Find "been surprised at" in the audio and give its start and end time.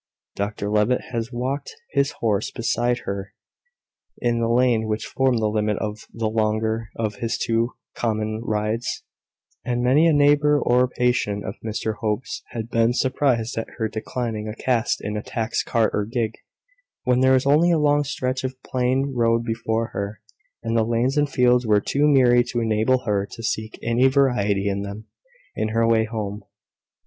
12.71-13.67